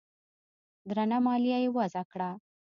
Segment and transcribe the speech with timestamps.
[0.89, 2.29] درنه مالیه یې وضعه کړه